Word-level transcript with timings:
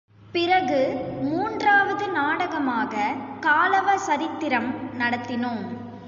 பிறகு 0.31 0.79
மூன்றாவது 1.21 2.09
நாடகமாக 2.09 3.15
காலவ 3.39 3.97
சரித்திரம் 3.97 4.69
நடத்தினோம். 4.99 5.63